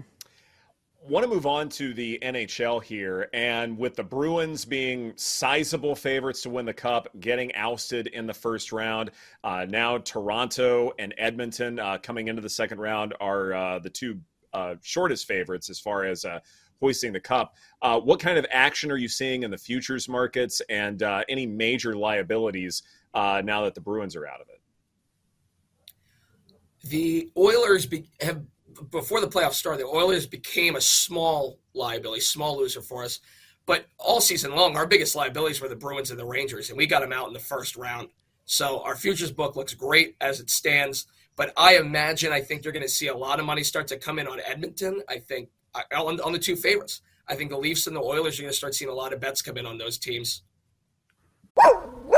want 1.01 1.23
to 1.23 1.29
move 1.29 1.47
on 1.47 1.67
to 1.69 1.93
the 1.93 2.19
NHL 2.21 2.83
here. 2.83 3.27
And 3.33 3.77
with 3.77 3.95
the 3.95 4.03
Bruins 4.03 4.63
being 4.63 5.13
sizable 5.15 5.95
favorites 5.95 6.43
to 6.43 6.49
win 6.51 6.65
the 6.65 6.73
Cup, 6.73 7.07
getting 7.19 7.53
ousted 7.55 8.07
in 8.07 8.27
the 8.27 8.33
first 8.33 8.71
round, 8.71 9.09
uh, 9.43 9.65
now 9.67 9.97
Toronto 9.97 10.91
and 10.99 11.13
Edmonton 11.17 11.79
uh, 11.79 11.97
coming 11.97 12.27
into 12.27 12.41
the 12.41 12.49
second 12.49 12.79
round 12.79 13.15
are 13.19 13.53
uh, 13.53 13.79
the 13.79 13.89
two 13.89 14.19
uh, 14.53 14.75
shortest 14.81 15.27
favorites 15.27 15.69
as 15.69 15.79
far 15.79 16.05
as 16.05 16.23
uh, 16.23 16.39
hoisting 16.79 17.11
the 17.11 17.19
Cup. 17.19 17.55
Uh, 17.81 17.99
what 17.99 18.19
kind 18.19 18.37
of 18.37 18.45
action 18.51 18.91
are 18.91 18.97
you 18.97 19.07
seeing 19.07 19.43
in 19.43 19.49
the 19.49 19.57
futures 19.57 20.07
markets 20.07 20.61
and 20.69 21.01
any 21.27 21.47
major 21.47 21.95
liabilities 21.95 22.83
Uh, 23.13 23.41
now 23.43 23.63
that 23.63 23.75
the 23.75 23.81
Bruins 23.81 24.15
are 24.15 24.27
out 24.27 24.41
of 24.41 24.47
it? 24.49 24.61
The 26.83 27.31
Oilers 27.37 27.85
be- 27.85 28.09
have 28.21 28.41
before 28.89 29.21
the 29.21 29.27
playoffs 29.27 29.53
started, 29.53 29.83
the 29.83 29.89
Oilers 29.89 30.25
became 30.25 30.75
a 30.75 30.81
small 30.81 31.59
liability, 31.73 32.21
small 32.21 32.57
loser 32.57 32.81
for 32.81 33.03
us. 33.03 33.19
But 33.65 33.85
all 33.97 34.21
season 34.21 34.55
long, 34.55 34.75
our 34.75 34.87
biggest 34.87 35.15
liabilities 35.15 35.61
were 35.61 35.67
the 35.67 35.75
Bruins 35.75 36.09
and 36.09 36.19
the 36.19 36.25
Rangers, 36.25 36.69
and 36.69 36.77
we 36.77 36.87
got 36.87 37.01
them 37.01 37.13
out 37.13 37.27
in 37.27 37.33
the 37.33 37.39
first 37.39 37.75
round. 37.75 38.09
So 38.45 38.81
our 38.81 38.95
futures 38.95 39.31
book 39.31 39.55
looks 39.55 39.73
great 39.73 40.15
as 40.19 40.39
it 40.39 40.49
stands. 40.49 41.05
But 41.35 41.53
I 41.55 41.77
imagine, 41.77 42.33
I 42.33 42.41
think 42.41 42.63
you're 42.63 42.73
going 42.73 42.83
to 42.83 42.89
see 42.89 43.07
a 43.07 43.15
lot 43.15 43.39
of 43.39 43.45
money 43.45 43.63
start 43.63 43.87
to 43.87 43.97
come 43.97 44.19
in 44.19 44.27
on 44.27 44.41
Edmonton. 44.45 45.01
I 45.07 45.19
think 45.19 45.49
uh, 45.73 45.81
on, 46.03 46.19
on 46.21 46.33
the 46.33 46.39
two 46.39 46.55
favorites. 46.55 47.01
I 47.27 47.35
think 47.35 47.49
the 47.49 47.57
Leafs 47.57 47.87
and 47.87 47.95
the 47.95 48.01
Oilers 48.01 48.39
are 48.39 48.43
going 48.43 48.51
to 48.51 48.57
start 48.57 48.75
seeing 48.75 48.91
a 48.91 48.93
lot 48.93 49.13
of 49.13 49.21
bets 49.21 49.41
come 49.41 49.57
in 49.57 49.65
on 49.65 49.77
those 49.77 49.97
teams. 49.97 50.41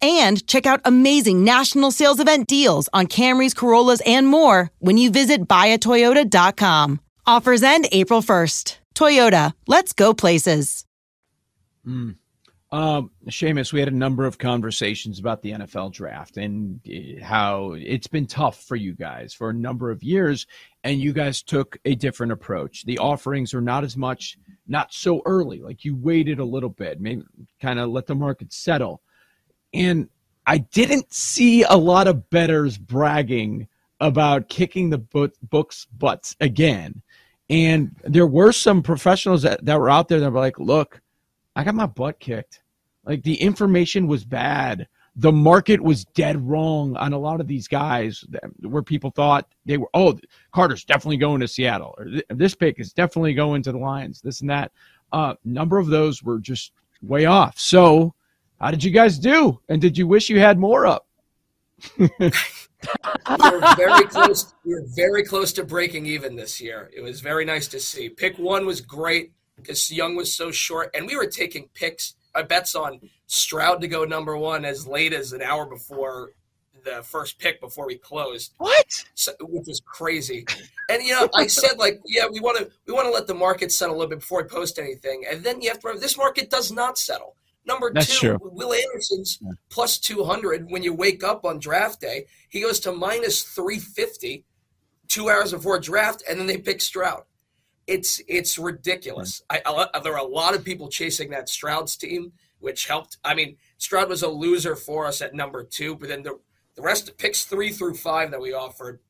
and 0.00 0.46
check 0.46 0.66
out 0.66 0.80
amazing 0.84 1.44
national 1.44 1.90
sales 1.90 2.20
event 2.20 2.46
deals 2.46 2.88
on 2.92 3.06
Camrys, 3.06 3.54
Corollas, 3.54 4.02
and 4.06 4.26
more 4.26 4.70
when 4.78 4.96
you 4.96 5.10
visit 5.10 5.48
buyatoyota.com. 5.48 7.00
Offers 7.26 7.62
end 7.62 7.88
April 7.92 8.22
1st. 8.22 8.78
Toyota, 8.94 9.52
let's 9.66 9.92
go 9.92 10.12
places. 10.14 10.84
Mm. 11.86 12.16
Um, 12.70 13.10
Seamus, 13.28 13.72
we 13.72 13.80
had 13.80 13.88
a 13.88 13.96
number 13.96 14.26
of 14.26 14.36
conversations 14.36 15.18
about 15.18 15.40
the 15.40 15.52
NFL 15.52 15.92
draft 15.92 16.36
and 16.36 16.80
eh, 16.86 17.22
how 17.22 17.72
it's 17.72 18.06
been 18.06 18.26
tough 18.26 18.62
for 18.62 18.76
you 18.76 18.92
guys 18.92 19.32
for 19.32 19.48
a 19.48 19.54
number 19.54 19.90
of 19.90 20.02
years, 20.02 20.46
and 20.84 21.00
you 21.00 21.14
guys 21.14 21.42
took 21.42 21.78
a 21.86 21.94
different 21.94 22.32
approach. 22.32 22.84
The 22.84 22.98
offerings 22.98 23.54
are 23.54 23.62
not 23.62 23.84
as 23.84 23.96
much, 23.96 24.36
not 24.66 24.92
so 24.92 25.22
early. 25.24 25.60
Like 25.60 25.84
you 25.84 25.96
waited 25.96 26.40
a 26.40 26.44
little 26.44 26.68
bit, 26.68 27.00
maybe 27.00 27.22
kind 27.60 27.78
of 27.78 27.88
let 27.88 28.06
the 28.06 28.14
market 28.14 28.52
settle 28.52 29.00
and 29.72 30.08
I 30.46 30.58
didn't 30.58 31.12
see 31.12 31.62
a 31.62 31.76
lot 31.76 32.08
of 32.08 32.30
betters 32.30 32.78
bragging 32.78 33.68
about 34.00 34.48
kicking 34.48 34.90
the 34.90 34.98
books 35.50 35.86
butts 35.98 36.36
again. 36.40 37.02
And 37.50 37.96
there 38.04 38.26
were 38.26 38.52
some 38.52 38.82
professionals 38.82 39.42
that, 39.42 39.64
that 39.64 39.78
were 39.78 39.90
out 39.90 40.08
there 40.08 40.20
that 40.20 40.30
were 40.30 40.38
like, 40.38 40.58
look, 40.58 41.00
I 41.56 41.64
got 41.64 41.74
my 41.74 41.86
butt 41.86 42.20
kicked. 42.20 42.62
Like 43.04 43.22
the 43.22 43.40
information 43.40 44.06
was 44.06 44.24
bad. 44.24 44.86
The 45.16 45.32
market 45.32 45.80
was 45.80 46.04
dead 46.04 46.46
wrong 46.46 46.96
on 46.96 47.12
a 47.12 47.18
lot 47.18 47.40
of 47.40 47.48
these 47.48 47.66
guys 47.66 48.24
where 48.60 48.82
people 48.82 49.10
thought 49.10 49.48
they 49.66 49.76
were, 49.76 49.90
oh, 49.94 50.18
Carter's 50.52 50.84
definitely 50.84 51.16
going 51.16 51.40
to 51.40 51.48
Seattle, 51.48 51.94
or 51.98 52.06
this 52.30 52.54
pick 52.54 52.78
is 52.78 52.92
definitely 52.92 53.34
going 53.34 53.62
to 53.64 53.72
the 53.72 53.78
Lions, 53.78 54.20
this 54.20 54.42
and 54.42 54.50
that. 54.50 54.70
Uh, 55.12 55.34
number 55.44 55.78
of 55.78 55.88
those 55.88 56.22
were 56.22 56.38
just 56.38 56.72
way 57.02 57.24
off. 57.24 57.58
So 57.58 58.14
how 58.60 58.70
did 58.70 58.82
you 58.82 58.90
guys 58.90 59.18
do? 59.18 59.60
And 59.68 59.80
did 59.80 59.96
you 59.96 60.06
wish 60.06 60.28
you 60.30 60.40
had 60.40 60.58
more 60.58 60.86
up? 60.86 61.06
we 61.98 62.08
were 62.18 63.74
very 63.76 64.04
close. 64.04 64.54
We 64.64 64.74
were 64.74 64.86
very 64.94 65.24
close 65.24 65.52
to 65.54 65.64
breaking 65.64 66.06
even 66.06 66.36
this 66.36 66.60
year. 66.60 66.90
It 66.94 67.00
was 67.00 67.20
very 67.20 67.44
nice 67.44 67.68
to 67.68 67.80
see. 67.80 68.08
Pick 68.08 68.38
one 68.38 68.66
was 68.66 68.80
great 68.80 69.32
because 69.56 69.90
Young 69.90 70.16
was 70.16 70.32
so 70.32 70.50
short, 70.50 70.90
and 70.94 71.06
we 71.06 71.16
were 71.16 71.26
taking 71.26 71.68
picks, 71.74 72.14
uh, 72.34 72.42
bets 72.42 72.74
on 72.74 73.00
Stroud 73.26 73.80
to 73.80 73.88
go 73.88 74.04
number 74.04 74.36
one 74.36 74.64
as 74.64 74.86
late 74.86 75.12
as 75.12 75.32
an 75.32 75.42
hour 75.42 75.66
before 75.66 76.30
the 76.84 77.02
first 77.02 77.38
pick 77.38 77.60
before 77.60 77.86
we 77.86 77.96
closed. 77.96 78.54
What? 78.58 79.04
So, 79.14 79.32
which 79.40 79.66
was 79.66 79.80
crazy. 79.80 80.46
And 80.88 81.02
you 81.02 81.12
know, 81.12 81.28
I 81.34 81.46
said 81.48 81.78
like, 81.78 82.00
yeah, 82.06 82.26
we 82.30 82.40
want 82.40 82.58
to 82.58 82.70
we 82.86 82.92
want 82.94 83.06
to 83.06 83.12
let 83.12 83.26
the 83.26 83.34
market 83.34 83.72
settle 83.72 83.94
a 83.94 83.98
little 83.98 84.10
bit 84.10 84.20
before 84.20 84.42
we 84.42 84.48
post 84.48 84.78
anything. 84.78 85.24
And 85.30 85.44
then 85.44 85.60
you 85.60 85.68
have 85.68 85.80
to 85.80 85.88
remember 85.88 86.00
this 86.00 86.16
market 86.16 86.50
does 86.50 86.72
not 86.72 86.96
settle. 86.96 87.36
Number 87.68 87.92
That's 87.92 88.18
two, 88.18 88.38
true. 88.38 88.38
Will 88.40 88.72
Anderson's 88.72 89.38
plus 89.68 89.98
two 89.98 90.24
hundred. 90.24 90.70
When 90.70 90.82
you 90.82 90.94
wake 90.94 91.22
up 91.22 91.44
on 91.44 91.58
draft 91.58 92.00
day, 92.00 92.24
he 92.48 92.62
goes 92.62 92.80
to 92.80 92.92
minus 92.92 93.42
three 93.42 93.78
fifty 93.78 94.46
two 95.06 95.28
hours 95.28 95.52
before 95.52 95.78
draft, 95.78 96.22
and 96.28 96.40
then 96.40 96.46
they 96.46 96.56
pick 96.56 96.80
Stroud. 96.80 97.24
It's 97.86 98.22
it's 98.26 98.58
ridiculous. 98.58 99.42
I, 99.50 99.60
I, 99.66 100.00
there 100.00 100.14
are 100.14 100.26
a 100.26 100.28
lot 100.28 100.54
of 100.54 100.64
people 100.64 100.88
chasing 100.88 101.30
that 101.30 101.50
Stroud's 101.50 101.96
team, 101.96 102.32
which 102.58 102.86
helped. 102.86 103.18
I 103.22 103.34
mean, 103.34 103.56
Stroud 103.76 104.08
was 104.08 104.22
a 104.22 104.28
loser 104.28 104.74
for 104.74 105.06
us 105.06 105.20
at 105.20 105.34
number 105.34 105.62
two, 105.62 105.94
but 105.94 106.08
then 106.08 106.22
the 106.22 106.38
the 106.74 106.82
rest 106.82 107.08
of 107.08 107.18
picks 107.18 107.44
three 107.44 107.70
through 107.70 107.94
five 107.94 108.30
that 108.30 108.40
we 108.40 108.54
offered 108.54 109.00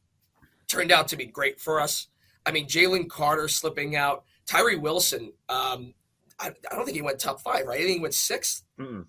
turned 0.67 0.91
out 0.91 1.07
to 1.09 1.17
be 1.17 1.27
great 1.27 1.61
for 1.61 1.81
us. 1.81 2.09
I 2.45 2.51
mean, 2.51 2.67
Jalen 2.67 3.09
Carter 3.09 3.47
slipping 3.47 3.95
out, 3.95 4.25
Tyree 4.47 4.77
Wilson. 4.77 5.33
Um, 5.49 5.95
I, 6.41 6.49
I 6.71 6.75
don't 6.75 6.85
think 6.85 6.97
he 6.97 7.03
went 7.03 7.19
top 7.19 7.41
five, 7.41 7.67
right? 7.67 7.81
I 7.81 7.83
think 7.83 7.97
he 7.97 8.01
went 8.01 8.15
sixth. 8.15 8.65
Mm-mm. 8.79 9.07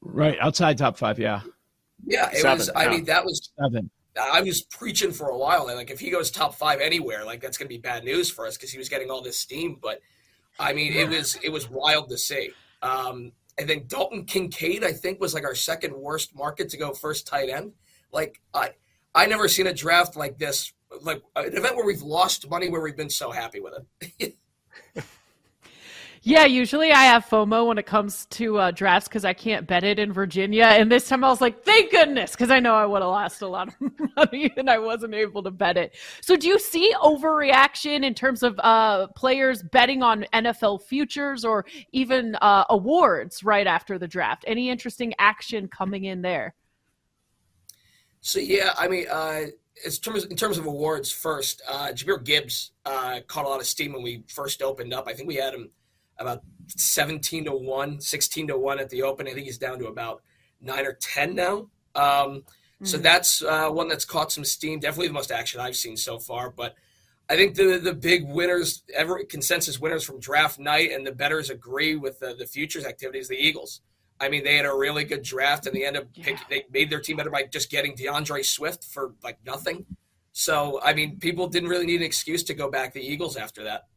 Right 0.00 0.38
outside 0.40 0.78
top 0.78 0.96
five. 0.96 1.18
Yeah. 1.18 1.42
Yeah, 2.06 2.30
it 2.30 2.38
Seven, 2.38 2.58
was. 2.58 2.70
I 2.70 2.84
yeah. 2.84 2.90
mean, 2.90 3.04
that 3.04 3.24
was 3.24 3.50
Seven. 3.60 3.90
I 4.20 4.40
was 4.40 4.62
preaching 4.62 5.12
for 5.12 5.28
a 5.28 5.38
while. 5.38 5.66
Like, 5.66 5.90
if 5.90 6.00
he 6.00 6.10
goes 6.10 6.30
top 6.30 6.54
five 6.54 6.80
anywhere, 6.80 7.24
like 7.24 7.40
that's 7.40 7.56
going 7.56 7.68
to 7.68 7.74
be 7.74 7.80
bad 7.80 8.04
news 8.04 8.30
for 8.30 8.46
us 8.46 8.56
because 8.56 8.70
he 8.70 8.78
was 8.78 8.88
getting 8.88 9.10
all 9.10 9.22
this 9.22 9.38
steam. 9.38 9.78
But 9.80 10.00
I 10.58 10.72
mean, 10.72 10.92
it 10.92 11.08
was 11.08 11.36
it 11.42 11.50
was 11.50 11.70
wild 11.70 12.08
to 12.08 12.18
see. 12.18 12.50
Um, 12.82 13.32
and 13.58 13.68
then 13.68 13.84
Dalton 13.86 14.24
Kincaid, 14.24 14.84
I 14.84 14.92
think, 14.92 15.20
was 15.20 15.34
like 15.34 15.44
our 15.44 15.54
second 15.54 15.94
worst 15.94 16.34
market 16.34 16.68
to 16.70 16.76
go 16.76 16.92
first 16.92 17.26
tight 17.26 17.50
end. 17.50 17.72
Like 18.12 18.40
I, 18.54 18.70
I 19.14 19.26
never 19.26 19.48
seen 19.48 19.66
a 19.66 19.74
draft 19.74 20.16
like 20.16 20.38
this, 20.38 20.72
like 21.02 21.22
an 21.36 21.56
event 21.56 21.76
where 21.76 21.86
we've 21.86 22.02
lost 22.02 22.48
money 22.48 22.68
where 22.68 22.80
we've 22.80 22.96
been 22.96 23.10
so 23.10 23.30
happy 23.30 23.60
with 23.60 23.74
it. 24.18 24.36
Yeah, 26.22 26.44
usually 26.44 26.92
I 26.92 27.04
have 27.04 27.24
FOMO 27.24 27.66
when 27.66 27.78
it 27.78 27.86
comes 27.86 28.26
to 28.26 28.58
uh, 28.58 28.70
drafts 28.72 29.08
because 29.08 29.24
I 29.24 29.32
can't 29.32 29.66
bet 29.66 29.84
it 29.84 29.98
in 29.98 30.12
Virginia. 30.12 30.64
And 30.64 30.92
this 30.92 31.08
time 31.08 31.24
I 31.24 31.30
was 31.30 31.40
like, 31.40 31.64
thank 31.64 31.90
goodness, 31.90 32.32
because 32.32 32.50
I 32.50 32.60
know 32.60 32.74
I 32.74 32.84
would 32.84 33.00
have 33.00 33.10
lost 33.10 33.40
a 33.40 33.48
lot 33.48 33.68
of 33.68 33.74
money 34.16 34.52
and 34.58 34.68
I 34.68 34.78
wasn't 34.78 35.14
able 35.14 35.42
to 35.44 35.50
bet 35.50 35.78
it. 35.78 35.94
So, 36.20 36.36
do 36.36 36.46
you 36.46 36.58
see 36.58 36.94
overreaction 37.02 38.04
in 38.04 38.12
terms 38.12 38.42
of 38.42 38.60
uh, 38.62 39.06
players 39.16 39.62
betting 39.62 40.02
on 40.02 40.26
NFL 40.34 40.82
futures 40.82 41.42
or 41.42 41.64
even 41.92 42.34
uh, 42.42 42.64
awards 42.68 43.42
right 43.42 43.66
after 43.66 43.98
the 43.98 44.08
draft? 44.08 44.44
Any 44.46 44.68
interesting 44.68 45.14
action 45.18 45.68
coming 45.68 46.04
in 46.04 46.20
there? 46.20 46.54
So 48.20 48.38
yeah, 48.38 48.74
I 48.78 48.88
mean, 48.88 49.06
uh, 49.10 49.44
as 49.86 49.98
terms 49.98 50.26
in 50.26 50.36
terms 50.36 50.58
of 50.58 50.66
awards, 50.66 51.10
first, 51.10 51.62
uh, 51.66 51.88
Jahmyr 51.94 52.22
Gibbs 52.22 52.72
uh, 52.84 53.20
caught 53.26 53.46
a 53.46 53.48
lot 53.48 53.60
of 53.60 53.66
steam 53.66 53.94
when 53.94 54.02
we 54.02 54.24
first 54.28 54.60
opened 54.60 54.92
up. 54.92 55.08
I 55.08 55.14
think 55.14 55.26
we 55.26 55.36
had 55.36 55.54
him 55.54 55.70
about 56.20 56.42
17 56.68 57.46
to 57.46 57.52
1, 57.52 58.00
16 58.00 58.48
to 58.48 58.58
1 58.58 58.78
at 58.78 58.90
the 58.90 59.02
open. 59.02 59.26
I 59.26 59.32
think 59.32 59.46
he's 59.46 59.58
down 59.58 59.78
to 59.80 59.86
about 59.86 60.22
9 60.60 60.86
or 60.86 60.92
10 60.94 61.34
now. 61.34 61.68
Um, 61.94 62.44
So 62.82 62.96
that's 62.96 63.42
uh, 63.42 63.68
one 63.68 63.88
that's 63.88 64.06
caught 64.06 64.32
some 64.32 64.44
steam. 64.44 64.80
Definitely 64.80 65.08
the 65.08 65.12
most 65.14 65.30
action 65.30 65.60
I've 65.60 65.76
seen 65.76 65.96
so 65.98 66.18
far. 66.18 66.50
But 66.50 66.74
I 67.28 67.36
think 67.36 67.54
the 67.54 67.78
the 67.78 67.92
big 67.92 68.26
winners, 68.26 68.82
ever 68.94 69.22
consensus 69.24 69.78
winners 69.78 70.02
from 70.02 70.18
draft 70.18 70.58
night, 70.58 70.90
and 70.92 71.06
the 71.06 71.12
betters 71.12 71.50
agree 71.50 71.96
with 71.96 72.20
the, 72.20 72.34
the 72.34 72.46
futures 72.46 72.86
activities. 72.86 73.28
The 73.28 73.36
Eagles. 73.36 73.82
I 74.18 74.28
mean, 74.30 74.44
they 74.44 74.56
had 74.56 74.66
a 74.66 74.74
really 74.74 75.04
good 75.04 75.22
draft, 75.22 75.66
and 75.66 75.74
they 75.76 75.84
ended 75.84 76.02
up 76.02 76.08
pick, 76.14 76.38
they 76.48 76.64
made 76.72 76.88
their 76.90 77.00
team 77.00 77.16
better 77.18 77.30
by 77.30 77.44
just 77.44 77.70
getting 77.70 77.94
D'Andre 77.94 78.42
Swift 78.42 78.84
for 78.84 79.12
like 79.22 79.38
nothing. 79.44 79.84
So 80.32 80.80
I 80.82 80.94
mean, 80.94 81.18
people 81.18 81.48
didn't 81.48 81.68
really 81.68 81.86
need 81.86 82.00
an 82.00 82.06
excuse 82.06 82.42
to 82.44 82.54
go 82.54 82.70
back 82.70 82.94
the 82.94 83.02
Eagles 83.02 83.36
after 83.36 83.62
that. 83.64 83.88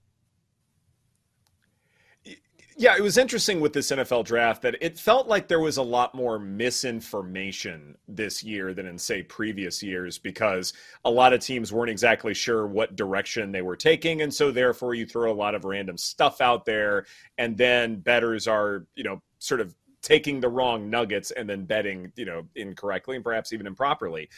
Yeah, 2.75 2.95
it 2.97 3.01
was 3.01 3.17
interesting 3.17 3.59
with 3.59 3.73
this 3.73 3.91
NFL 3.91 4.25
draft 4.25 4.63
that 4.63 4.75
it 4.81 4.97
felt 4.97 5.27
like 5.27 5.47
there 5.47 5.59
was 5.59 5.77
a 5.77 5.83
lot 5.83 6.15
more 6.15 6.39
misinformation 6.39 7.95
this 8.07 8.43
year 8.43 8.73
than 8.73 8.87
in, 8.87 8.97
say, 8.97 9.21
previous 9.21 9.83
years 9.83 10.17
because 10.17 10.73
a 11.05 11.11
lot 11.11 11.33
of 11.33 11.39
teams 11.39 11.71
weren't 11.71 11.91
exactly 11.91 12.33
sure 12.33 12.65
what 12.65 12.95
direction 12.95 13.51
they 13.51 13.61
were 13.61 13.75
taking. 13.75 14.21
And 14.21 14.33
so, 14.33 14.51
therefore, 14.51 14.95
you 14.95 15.05
throw 15.05 15.31
a 15.31 15.35
lot 15.35 15.53
of 15.53 15.65
random 15.65 15.97
stuff 15.97 16.41
out 16.41 16.65
there, 16.65 17.05
and 17.37 17.55
then 17.55 17.97
betters 17.97 18.47
are, 18.47 18.87
you 18.95 19.03
know, 19.03 19.21
sort 19.37 19.61
of 19.61 19.75
taking 20.01 20.39
the 20.39 20.49
wrong 20.49 20.89
nuggets 20.89 21.31
and 21.31 21.49
then 21.49 21.65
betting, 21.65 22.11
you 22.15 22.25
know, 22.25 22.43
incorrectly 22.55 23.15
and 23.15 23.23
perhaps 23.23 23.53
even 23.53 23.67
improperly. 23.67 24.29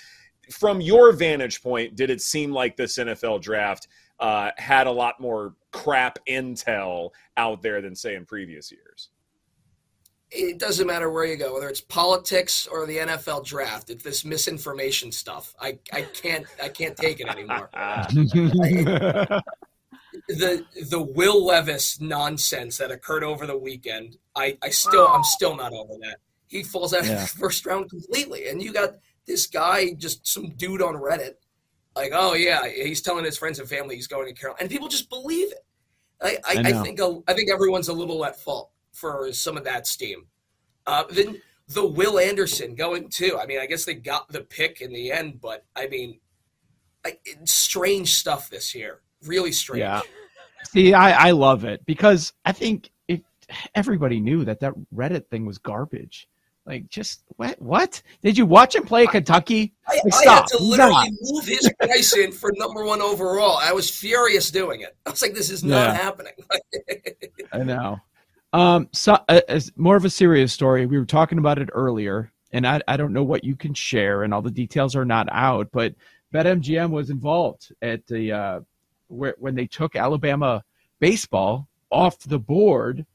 From 0.52 0.82
your 0.82 1.12
vantage 1.12 1.64
point, 1.64 1.96
did 1.96 2.10
it 2.10 2.22
seem 2.22 2.52
like 2.52 2.76
this 2.76 2.98
NFL 2.98 3.42
draft 3.42 3.88
uh, 4.20 4.52
had 4.58 4.88
a 4.88 4.92
lot 4.92 5.20
more 5.20 5.56
crap 5.72 6.20
intel 6.28 7.12
out 7.38 7.62
there 7.62 7.82
than 7.82 7.96
say 7.96 8.16
in 8.16 8.26
previous 8.26 8.72
years. 8.72 9.10
It 10.32 10.58
doesn't 10.58 10.88
matter 10.88 11.10
where 11.12 11.26
you 11.26 11.38
go, 11.38 11.54
whether 11.54 11.70
it's 11.70 11.82
politics 11.82 12.68
or 12.68 12.86
the 12.86 12.98
NFL 12.98 13.46
draft. 13.46 13.90
It's 13.90 14.04
this 14.04 14.26
misinformation 14.26 15.12
stuff. 15.12 15.54
I, 15.62 15.78
I 15.94 16.02
can't 16.02 16.46
I 16.62 16.70
can't 16.70 16.98
take 16.98 17.20
it 17.20 17.28
anymore. 17.28 17.70
the 20.28 20.66
the 20.90 21.02
Will 21.02 21.46
Levis 21.46 22.00
nonsense 22.02 22.78
that 22.78 22.92
occurred 22.92 23.24
over 23.24 23.46
the 23.46 23.58
weekend. 23.58 24.18
I, 24.36 24.58
I 24.62 24.70
still 24.70 25.08
I'm 25.08 25.24
still 25.24 25.56
not 25.56 25.74
over 25.74 25.94
that. 26.02 26.18
He 26.48 26.64
falls 26.64 26.94
out 26.94 27.06
Yeah. 27.06 27.24
of 27.24 27.32
the 27.32 27.38
first 27.38 27.66
round 27.66 27.90
completely, 27.90 28.48
and 28.48 28.62
you 28.62 28.74
got 28.74 28.96
this 29.26 29.48
guy, 29.48 29.94
just 29.94 30.28
some 30.28 30.50
dude 30.52 30.82
on 30.82 30.96
Reddit, 30.96 31.36
like, 31.96 32.12
oh 32.14 32.34
yeah, 32.34 32.68
he's 32.68 33.02
telling 33.02 33.26
his 33.26 33.38
friends 33.38 33.60
and 33.60 33.70
family 33.70 33.96
he's 33.96 34.08
going 34.08 34.28
to 34.28 34.34
Carolina, 34.34 34.62
and 34.62 34.70
people 34.70 34.88
just 34.88 35.10
believe 35.10 35.52
it. 35.52 35.66
I, 36.22 36.38
I, 36.46 36.58
I 36.58 36.80
I, 36.80 36.84
think 36.84 37.00
I 37.28 37.34
think 37.34 37.52
everyone's 37.52 37.88
a 37.88 37.94
little 37.94 38.26
at 38.26 38.40
fault 38.40 38.72
for 38.94 39.32
some 39.34 39.58
of 39.58 39.64
that 39.66 39.88
steam. 39.88 40.26
Uh, 40.88 41.04
then 41.10 41.42
the 41.68 41.86
Will 41.86 42.20
Anderson 42.20 42.76
going 42.76 43.10
too. 43.10 43.38
I 43.42 43.46
mean, 43.46 43.60
I 43.60 43.66
guess 43.66 43.86
they 43.86 43.96
got 43.96 44.30
the 44.30 44.42
pick 44.42 44.82
in 44.82 44.94
the 44.94 45.12
end, 45.12 45.42
but 45.42 45.66
I 45.76 45.88
mean, 45.88 46.20
I, 47.06 47.18
strange 47.44 48.14
stuff 48.14 48.50
this 48.50 48.76
year. 48.76 49.02
Really 49.26 49.52
strange. 49.52 49.80
Yeah. 49.80 50.02
See, 50.66 50.94
I, 50.94 51.28
I 51.28 51.32
love 51.32 51.64
it 51.64 51.86
because 51.86 52.34
I 52.44 52.52
think 52.52 52.92
it, 53.08 53.24
everybody 53.74 54.20
knew 54.20 54.46
that 54.46 54.60
that 54.62 54.74
Reddit 54.94 55.28
thing 55.28 55.46
was 55.46 55.58
garbage. 55.58 56.28
Like, 56.66 56.90
just 56.90 57.22
what? 57.38 57.62
What 57.62 58.02
did 58.24 58.38
you 58.38 58.46
watch 58.46 58.76
him 58.76 58.84
play 58.84 59.06
Kentucky? 59.06 59.74
I, 59.88 60.02
Like, 60.04 60.28
I 60.28 60.34
had 60.34 60.48
to 60.48 60.58
literally 60.64 60.94
Stop. 60.94 61.08
move 61.22 61.46
his 61.46 61.72
price 61.80 62.16
in 62.18 62.32
for 62.32 62.52
number 62.58 62.84
one 62.84 63.02
overall. 63.02 63.58
I 63.62 63.72
was 63.72 63.90
furious 63.90 64.50
doing 64.50 64.82
it. 64.82 64.96
I 65.06 65.12
was 65.12 65.22
like, 65.22 65.36
this 65.36 65.52
is 65.52 65.64
not 65.64 65.90
Yeah. 65.90 65.94
happening. 65.94 66.34
I 67.54 67.60
know. 67.60 68.00
Um, 68.52 68.90
so 68.94 69.20
uh, 69.30 69.42
as 69.48 69.72
more 69.76 69.96
of 69.96 70.06
a 70.06 70.10
serious 70.10 70.54
story, 70.54 70.86
we 70.88 70.98
were 70.98 71.06
talking 71.06 71.38
about 71.38 71.60
it 71.60 71.70
earlier, 71.74 72.32
and 72.52 72.66
I, 72.66 72.82
I 72.88 72.98
don't 72.98 73.14
know 73.14 73.24
what 73.24 73.44
you 73.44 73.56
can 73.56 73.74
share, 73.74 74.24
and 74.24 74.34
all 74.34 74.42
the 74.42 74.50
details 74.50 74.96
are 74.96 75.06
not 75.06 75.28
out, 75.32 75.70
but 75.72 75.94
BetMGM 76.34 76.90
was 76.90 77.10
involved 77.12 77.74
at 77.82 78.08
the 78.08 78.32
uh, 78.32 78.60
where 79.08 79.36
when 79.38 79.56
they 79.56 79.68
took 79.68 79.96
Alabama 79.96 80.64
baseball 81.00 81.68
off 81.92 82.18
the 82.20 82.40
board, 82.40 83.06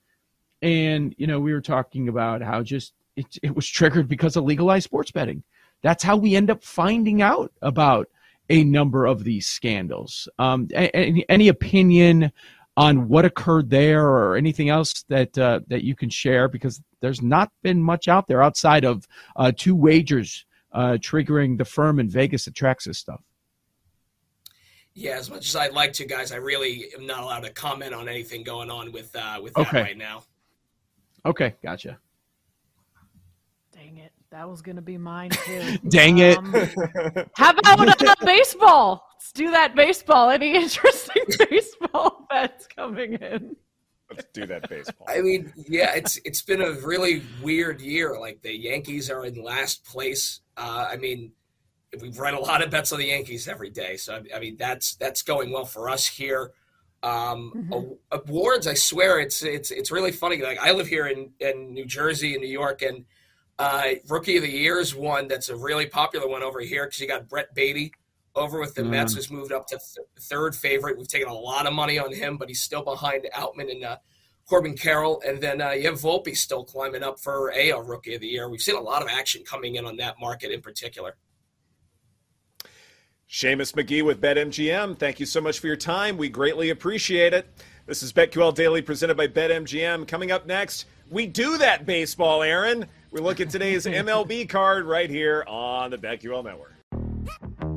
and 0.62 1.14
you 1.18 1.26
know 1.26 1.40
we 1.40 1.52
were 1.52 1.60
talking 1.62 2.08
about 2.08 2.42
how 2.42 2.62
just 2.62 2.92
it, 3.16 3.26
it 3.42 3.54
was 3.54 3.66
triggered 3.68 4.08
because 4.08 4.36
of 4.36 4.44
legalized 4.44 4.84
sports 4.84 5.10
betting. 5.10 5.42
That's 5.82 6.02
how 6.02 6.16
we 6.16 6.36
end 6.36 6.50
up 6.50 6.62
finding 6.62 7.22
out 7.22 7.52
about 7.62 8.08
a 8.48 8.64
number 8.64 9.06
of 9.06 9.24
these 9.24 9.46
scandals. 9.46 10.28
Um, 10.38 10.68
any, 10.74 11.24
any 11.28 11.48
opinion 11.48 12.32
on 12.76 13.08
what 13.08 13.24
occurred 13.24 13.70
there 13.70 14.06
or 14.06 14.36
anything 14.36 14.68
else 14.68 15.04
that 15.08 15.36
uh, 15.38 15.60
that 15.68 15.84
you 15.84 15.94
can 15.94 16.08
share 16.10 16.48
because 16.48 16.80
there's 17.00 17.20
not 17.22 17.50
been 17.62 17.82
much 17.82 18.08
out 18.08 18.26
there 18.28 18.42
outside 18.42 18.84
of 18.84 19.06
uh, 19.36 19.52
two 19.56 19.74
wagers 19.74 20.46
uh, 20.72 20.92
triggering 21.00 21.58
the 21.58 21.64
firm 21.64 21.98
in 21.98 22.08
Vegas 22.08 22.44
that 22.44 22.54
tracks 22.54 22.84
this 22.84 22.98
stuff. 22.98 23.20
yeah, 24.94 25.16
as 25.16 25.30
much 25.30 25.46
as 25.48 25.56
I'd 25.56 25.72
like 25.72 25.92
to, 25.94 26.04
guys, 26.04 26.32
I 26.32 26.36
really 26.36 26.86
am 26.96 27.06
not 27.06 27.22
allowed 27.22 27.40
to 27.44 27.50
comment 27.50 27.94
on 27.94 28.08
anything 28.08 28.42
going 28.42 28.70
on 28.70 28.92
with 28.92 29.14
uh, 29.16 29.40
with 29.42 29.54
that 29.54 29.68
Okay. 29.68 29.82
right 29.82 29.96
now. 29.98 30.24
Okay, 31.26 31.54
gotcha. 31.62 31.98
Dang 33.80 33.96
it. 33.96 34.12
That 34.30 34.48
was 34.48 34.60
going 34.60 34.76
to 34.76 34.82
be 34.82 34.98
mine 34.98 35.30
too. 35.30 35.78
Dang 35.88 36.18
it. 36.18 36.36
Um, 36.36 36.52
how 37.34 37.50
about 37.50 38.02
uh, 38.06 38.14
baseball? 38.24 39.06
Let's 39.14 39.32
do 39.32 39.50
that 39.52 39.74
baseball. 39.74 40.28
Any 40.28 40.54
interesting 40.54 41.22
baseball 41.50 42.26
bets 42.28 42.66
coming 42.66 43.14
in? 43.14 43.56
Let's 44.10 44.26
do 44.34 44.44
that 44.46 44.68
baseball. 44.68 45.06
I 45.08 45.22
mean, 45.22 45.52
yeah, 45.56 45.94
it's 45.94 46.20
it's 46.26 46.42
been 46.42 46.60
a 46.60 46.72
really 46.72 47.22
weird 47.42 47.80
year. 47.80 48.20
Like 48.20 48.42
the 48.42 48.52
Yankees 48.52 49.08
are 49.08 49.24
in 49.24 49.42
last 49.42 49.82
place. 49.86 50.40
Uh, 50.58 50.88
I 50.90 50.96
mean, 50.96 51.32
we've 52.02 52.18
run 52.18 52.34
a 52.34 52.40
lot 52.40 52.62
of 52.62 52.70
bets 52.70 52.92
on 52.92 52.98
the 52.98 53.06
Yankees 53.06 53.48
every 53.48 53.70
day, 53.70 53.96
so 53.96 54.16
I, 54.16 54.36
I 54.36 54.40
mean 54.40 54.56
that's 54.58 54.96
that's 54.96 55.22
going 55.22 55.52
well 55.52 55.64
for 55.64 55.88
us 55.88 56.06
here. 56.06 56.50
Um, 57.02 57.98
a- 58.12 58.16
Awards, 58.16 58.66
I 58.66 58.74
swear, 58.74 59.20
it's 59.20 59.42
it's 59.42 59.70
it's 59.70 59.90
really 59.90 60.12
funny. 60.12 60.42
Like 60.42 60.58
I 60.58 60.72
live 60.72 60.86
here 60.86 61.06
in 61.06 61.30
in 61.40 61.72
New 61.72 61.86
Jersey 61.86 62.34
and 62.34 62.42
New 62.42 62.50
York, 62.50 62.82
and 62.82 63.06
Uh, 63.60 63.96
Rookie 64.08 64.38
of 64.38 64.42
the 64.42 64.50
Year 64.50 64.78
is 64.78 64.94
one 64.94 65.28
that's 65.28 65.50
a 65.50 65.54
really 65.56 65.84
popular 65.84 66.26
one 66.26 66.42
over 66.42 66.60
here 66.60 66.86
because 66.86 66.98
you 66.98 67.06
got 67.06 67.28
Brett 67.28 67.54
Baty 67.54 67.92
over 68.34 68.58
with 68.58 68.74
the 68.74 68.80
Mm. 68.80 68.88
Mets, 68.88 69.14
who's 69.14 69.30
moved 69.30 69.52
up 69.52 69.66
to 69.66 69.76
th- 69.76 70.06
third 70.18 70.56
favorite. 70.56 70.96
We've 70.96 71.06
taken 71.06 71.28
a 71.28 71.34
lot 71.34 71.66
of 71.66 71.74
money 71.74 71.98
on 71.98 72.10
him, 72.10 72.38
but 72.38 72.48
he's 72.48 72.62
still 72.62 72.82
behind 72.82 73.28
Outman 73.34 73.70
and 73.70 73.84
uh, 73.84 73.96
Corbin 74.48 74.78
Carroll. 74.78 75.20
And 75.26 75.42
then 75.42 75.60
uh, 75.60 75.72
you 75.72 75.88
have 75.90 76.00
Volpe 76.00 76.34
still 76.34 76.64
climbing 76.64 77.02
up 77.02 77.20
for 77.20 77.52
AL 77.54 77.82
Rookie 77.82 78.14
of 78.14 78.22
the 78.22 78.28
Year. 78.28 78.48
We've 78.48 78.62
seen 78.62 78.76
a 78.76 78.80
lot 78.80 79.02
of 79.02 79.08
action 79.10 79.42
coming 79.44 79.74
in 79.74 79.84
on 79.84 79.98
that 79.98 80.18
market 80.18 80.52
in 80.52 80.62
particular. 80.62 81.16
Seamus 83.28 83.76
Magee 83.76 84.00
with 84.00 84.22
BetMGM. 84.22 84.98
Thank 84.98 85.20
you 85.20 85.26
so 85.26 85.42
much 85.42 85.58
for 85.58 85.66
your 85.66 85.76
time. 85.76 86.16
We 86.16 86.30
greatly 86.30 86.70
appreciate 86.70 87.34
it. 87.34 87.46
This 87.84 88.02
is 88.02 88.10
BetQL 88.10 88.54
Daily 88.54 88.80
presented 88.80 89.18
by 89.18 89.28
BetMGM. 89.28 90.08
Coming 90.08 90.32
up 90.32 90.46
next, 90.46 90.86
we 91.10 91.26
do 91.26 91.58
that 91.58 91.84
baseball, 91.84 92.42
Aaron. 92.42 92.86
We 93.12 93.20
look 93.20 93.40
at 93.40 93.50
today's 93.50 93.86
MLB 93.86 94.48
card 94.48 94.84
right 94.84 95.10
here 95.10 95.42
on 95.48 95.90
the 95.90 95.98
BetQL 95.98 96.44
Network. 96.44 96.79